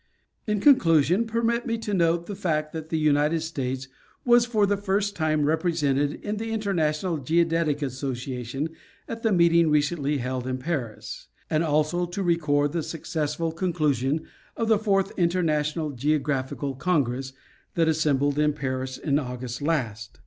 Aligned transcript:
In 0.47 0.59
conclusion 0.61 1.27
permit 1.27 1.67
me 1.67 1.77
to 1.77 1.93
note 1.93 2.25
the 2.25 2.33
fact 2.35 2.73
that 2.73 2.89
the 2.89 2.97
United 2.97 3.41
States 3.41 3.87
was 4.25 4.47
for 4.47 4.65
the 4.65 4.75
first 4.75 5.15
time 5.15 5.43
represented 5.45 6.13
in 6.25 6.37
the 6.37 6.53
International 6.53 7.17
Geodetic 7.19 7.83
Association, 7.83 8.69
at 9.07 9.21
the 9.21 9.31
meeting 9.31 9.69
recently 9.69 10.17
held 10.17 10.47
in 10.47 10.57
Paris; 10.57 11.27
and 11.51 11.63
also 11.63 12.07
to 12.07 12.23
record 12.23 12.71
the 12.71 12.81
successful 12.81 13.51
conclusion 13.51 14.25
of 14.57 14.69
the 14.69 14.79
fourth 14.79 15.11
International 15.19 15.91
Geographical 15.91 16.73
Congress 16.73 17.33
that 17.75 17.87
assembled 17.87 18.39
in 18.39 18.53
Paris 18.53 18.97
in 18.97 19.19
August 19.19 19.61
last. 19.61 20.19